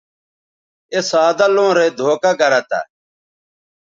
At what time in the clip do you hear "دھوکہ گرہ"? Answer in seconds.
1.97-2.61